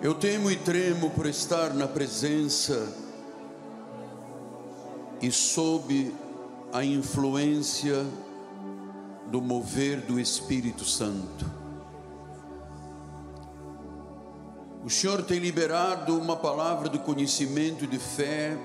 [0.00, 2.86] Eu temo e tremo por estar na presença
[5.20, 6.14] e sob
[6.72, 8.06] a influência
[9.26, 11.44] do mover do Espírito Santo.
[14.84, 18.56] O Senhor tem liberado uma palavra de conhecimento e de fé,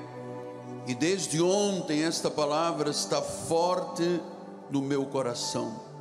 [0.86, 4.22] e desde ontem esta palavra está forte
[4.70, 5.93] no meu coração.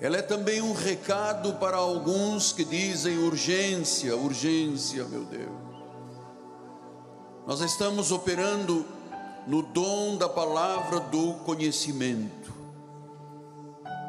[0.00, 5.50] Ela é também um recado para alguns que dizem urgência, urgência, meu Deus.
[7.44, 8.86] Nós estamos operando
[9.44, 12.52] no dom da palavra do conhecimento.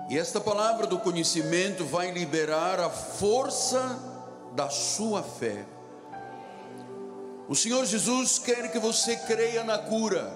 [0.09, 3.97] E esta palavra do conhecimento vai liberar a força
[4.53, 5.65] da sua fé.
[7.47, 10.31] O Senhor Jesus quer que você creia na cura.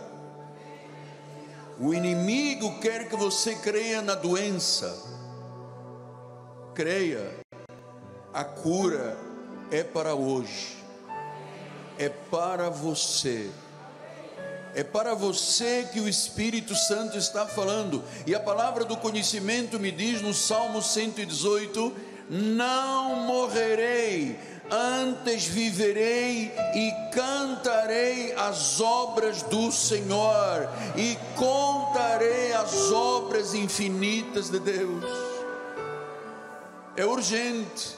[1.79, 5.13] O inimigo quer que você creia na doença
[6.73, 7.29] creia,
[8.33, 9.15] a cura
[9.71, 10.75] é para hoje,
[11.97, 13.49] é para você.
[14.75, 19.91] É para você que o Espírito Santo está falando, e a palavra do conhecimento me
[19.91, 21.93] diz no Salmo 118:
[22.27, 24.39] Não morrerei,
[24.71, 35.32] antes viverei e cantarei as obras do Senhor, e contarei as obras infinitas de Deus
[36.95, 37.97] é urgente.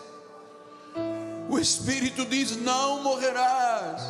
[1.49, 4.01] O Espírito diz: não morrerás.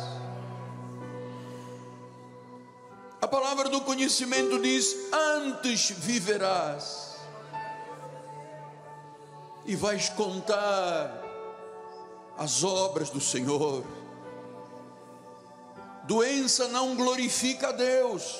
[3.20, 7.16] A palavra do conhecimento diz: antes viverás.
[9.64, 11.22] E vais contar
[12.38, 13.84] as obras do Senhor.
[16.04, 18.38] Doença não glorifica a Deus,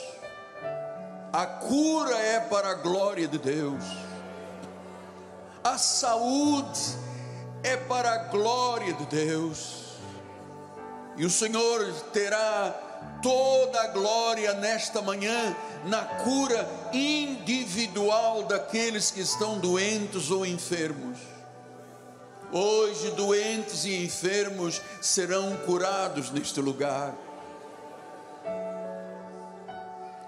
[1.32, 4.05] a cura é para a glória de Deus
[5.66, 6.80] a saúde
[7.64, 9.96] é para a glória de Deus,
[11.16, 12.70] e o Senhor terá
[13.20, 21.18] toda a glória nesta manhã na cura individual daqueles que estão doentes ou enfermos.
[22.52, 27.12] Hoje, doentes e enfermos serão curados neste lugar.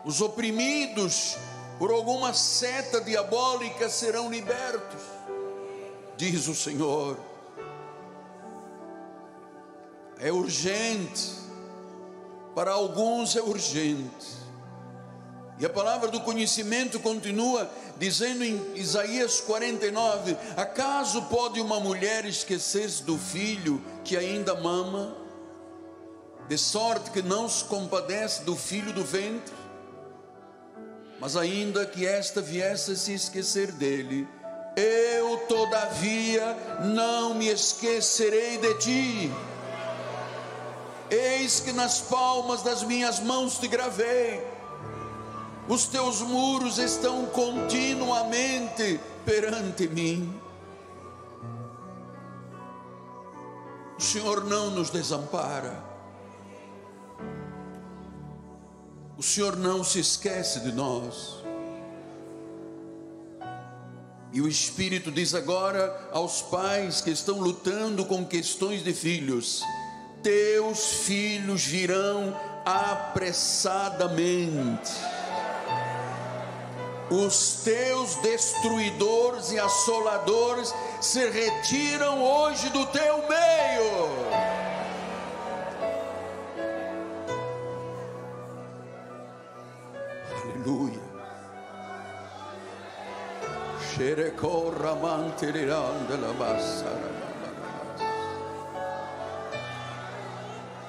[0.05, 1.37] Os oprimidos
[1.79, 5.19] por alguma seta diabólica serão libertos
[6.19, 7.17] diz o Senhor.
[10.19, 11.34] É urgente,
[12.55, 14.37] para alguns é urgente.
[15.61, 23.05] E a palavra do conhecimento continua dizendo em Isaías 49: Acaso pode uma mulher esquecer-se
[23.05, 25.17] do filho que ainda mama,
[26.49, 29.55] de sorte que não se compadece do filho do ventre?
[31.21, 34.27] Mas ainda que esta viesse a se esquecer dele,
[34.78, 39.33] eu todavia não me esquecerei de ti.
[41.11, 44.47] Eis que nas palmas das minhas mãos te gravei,
[45.69, 50.41] os teus muros estão continuamente perante mim.
[53.99, 55.83] O Senhor não nos desampara,
[59.17, 61.48] o Senhor não se esquece de nós.
[64.33, 69.62] E o Espírito diz agora aos pais que estão lutando com questões de filhos:
[70.22, 74.93] teus filhos virão apressadamente.
[77.11, 84.11] Os teus destruidores e assoladores se retiram hoje do teu meio.
[90.44, 91.08] Aleluia.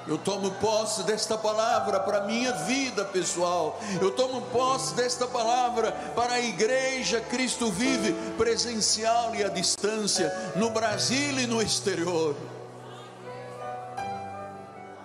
[0.06, 3.80] Eu tomo posse desta palavra para a minha vida pessoal.
[4.00, 10.70] Eu tomo posse desta palavra para a igreja Cristo vive, presencial e à distância, no
[10.70, 12.36] Brasil e no exterior.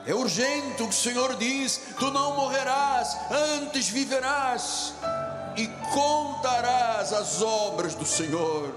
[0.05, 4.93] É urgente o que o Senhor diz: tu não morrerás, antes viverás
[5.57, 8.73] e contarás as obras do Senhor.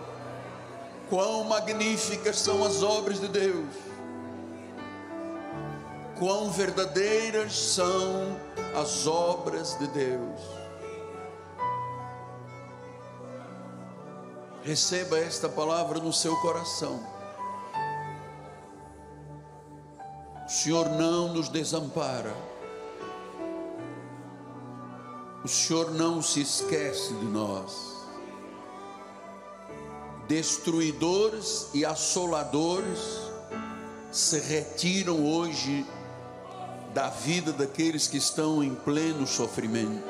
[1.09, 3.75] Quão magníficas são as obras de Deus,
[6.19, 8.37] quão verdadeiras são
[8.79, 10.41] as obras de Deus.
[14.63, 17.03] Receba esta palavra no seu coração.
[20.45, 22.35] O Senhor não nos desampara
[25.45, 27.97] o Senhor não se esquece de nós.
[30.27, 32.99] Destruidores e assoladores
[34.11, 35.87] se retiram hoje
[36.93, 40.09] da vida daqueles que estão em pleno sofrimento.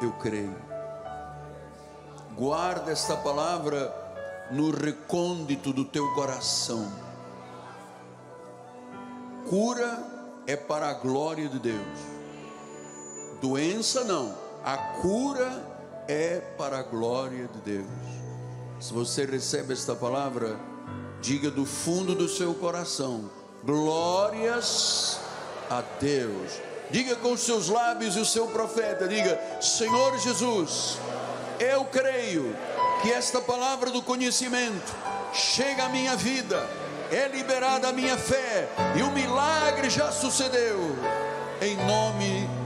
[0.00, 0.56] Eu creio.
[2.36, 3.92] Guarda esta palavra
[4.50, 6.92] no recôndito do teu coração.
[9.48, 10.04] Cura
[10.46, 12.17] é para a glória de Deus.
[13.40, 14.34] Doença não.
[14.64, 15.64] A cura
[16.08, 17.86] é para a glória de Deus.
[18.80, 20.58] Se você recebe esta palavra,
[21.20, 23.30] diga do fundo do seu coração:
[23.64, 25.20] glórias
[25.70, 26.60] a Deus.
[26.90, 30.98] Diga com os seus lábios e o seu profeta: diga, Senhor Jesus,
[31.60, 32.56] eu creio
[33.02, 34.94] que esta palavra do conhecimento
[35.32, 36.68] chega à minha vida,
[37.12, 40.78] é liberada a minha fé e o milagre já sucedeu,
[41.60, 42.57] em nome de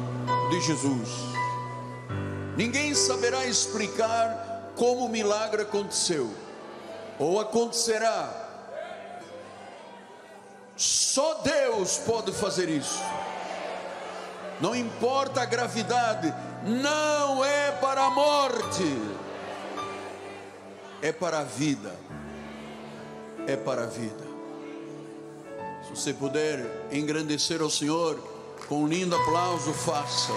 [0.60, 1.08] Jesus.
[2.56, 6.30] Ninguém saberá explicar como o milagre aconteceu,
[7.18, 8.40] ou acontecerá.
[10.76, 13.00] Só Deus pode fazer isso.
[14.60, 16.32] Não importa a gravidade,
[16.64, 18.84] não é para a morte
[21.02, 21.94] é para a vida.
[23.46, 24.24] É para a vida.
[25.82, 28.16] Se você puder engrandecer ao Senhor,
[28.72, 30.32] com um lindo aplauso, faça.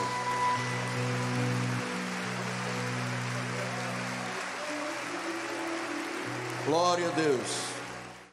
[6.66, 7.75] Glória a Deus.